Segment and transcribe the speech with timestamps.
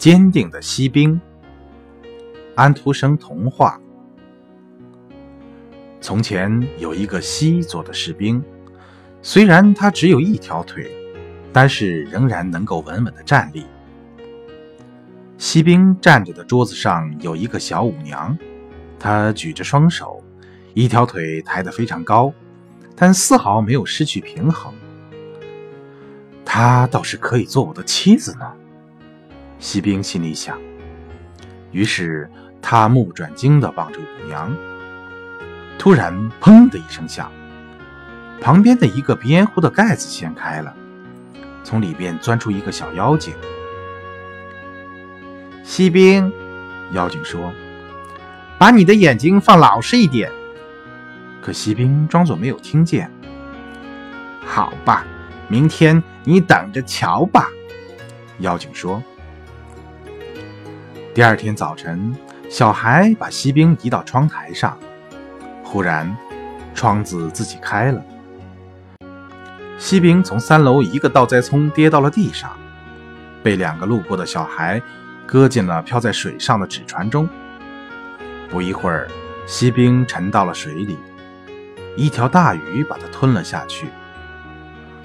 [0.00, 1.20] 坚定的锡兵。
[2.54, 3.78] 安徒生童话。
[6.00, 8.42] 从前有一个锡做的士兵，
[9.20, 10.90] 虽然他只有一条腿，
[11.52, 13.66] 但是仍然能够稳稳的站立。
[15.36, 18.34] 锡兵站着的桌子上有一个小舞娘，
[18.98, 20.24] 她举着双手，
[20.72, 22.32] 一条腿抬得非常高，
[22.96, 24.72] 但丝毫没有失去平衡。
[26.42, 28.50] 她倒是可以做我的妻子呢，
[29.60, 30.58] 锡兵心里想。
[31.70, 32.28] 于是
[32.60, 34.52] 他目不转睛地望着舞娘。
[35.78, 37.30] 突然，砰的一声响，
[38.40, 40.74] 旁边的一个鼻烟壶的盖子掀开了，
[41.62, 43.32] 从里边钻出一个小妖精。
[45.62, 46.32] 锡兵，
[46.92, 47.52] 妖精说
[48.58, 50.30] ：“把你的眼睛放老实一点。”
[51.40, 53.10] 可锡兵装作没有听见。
[54.44, 55.06] 好吧，
[55.48, 57.48] 明天你等着瞧吧。”
[58.40, 59.02] 妖精说。
[61.12, 62.14] 第二天早晨，
[62.48, 64.78] 小孩把锡兵移到窗台上。
[65.64, 66.16] 忽然，
[66.72, 68.00] 窗子自己开了。
[69.76, 72.56] 锡兵从三楼一个倒栽葱跌到了地上，
[73.42, 74.80] 被两个路过的小孩
[75.26, 77.28] 搁进了漂在水上的纸船中。
[78.48, 79.08] 不一会儿，
[79.46, 80.96] 锡兵沉到了水里，
[81.96, 83.88] 一条大鱼把它吞了下去。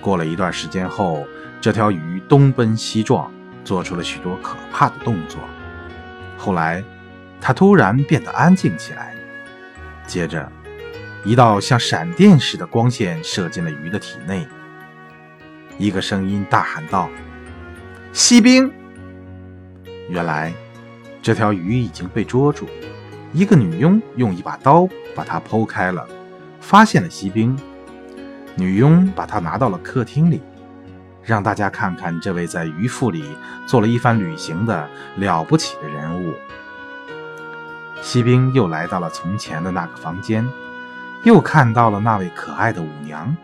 [0.00, 1.24] 过了一段时间后，
[1.60, 3.30] 这条鱼东奔西撞，
[3.64, 5.38] 做出了许多可怕的动作。
[6.36, 6.82] 后来，
[7.40, 9.14] 它突然变得安静起来。
[10.06, 10.50] 接着，
[11.24, 14.46] 一道像闪电似的光线射进了鱼的体内。
[15.78, 17.08] 一个声音大喊道
[18.12, 18.70] ：“锡兵！”
[20.10, 20.52] 原来，
[21.22, 22.68] 这条鱼已经被捉住。
[23.32, 26.06] 一个女佣用一把刀把它剖开了，
[26.60, 27.58] 发现了锡兵。
[28.54, 30.42] 女佣把它拿到了客厅里，
[31.24, 36.34] 让大家看看这位在鱼腹里做了一番旅行的了不起的人物。
[38.02, 40.46] 锡兵又来到了从前的那个房间，
[41.24, 43.36] 又看到了那位可爱的舞娘，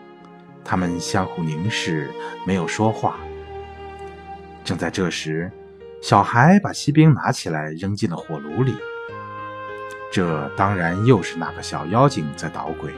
[0.64, 2.10] 他们相互凝视，
[2.44, 3.16] 没有说话。
[4.64, 5.50] 正在这时，
[6.02, 8.74] 小孩把锡兵拿起来扔进了火炉里。
[10.10, 12.92] 这当然又是那个小妖精在捣鬼。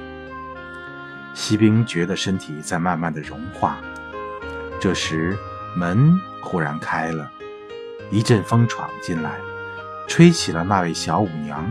[1.34, 3.78] 锡兵觉得身体在慢慢的融化。
[4.80, 5.36] 这时，
[5.76, 7.30] 门忽然开了，
[8.10, 9.32] 一阵风闯进来。
[10.08, 11.70] 吹起了那位小舞娘，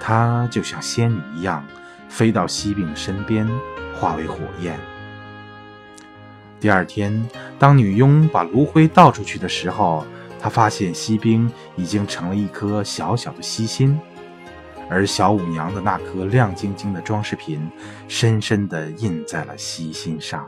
[0.00, 1.64] 她就像仙女一样，
[2.08, 3.48] 飞到锡兵身边，
[3.94, 4.76] 化为火焰。
[6.58, 7.24] 第二天，
[7.60, 10.04] 当女佣把炉灰倒出去的时候，
[10.40, 13.96] 她发现锡兵已经成了一颗小小的锡心，
[14.90, 17.70] 而小舞娘的那颗亮晶晶的装饰品，
[18.08, 20.44] 深深地印在了锡心上。